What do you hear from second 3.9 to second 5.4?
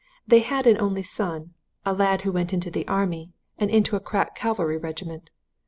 a crack cavalry regiment.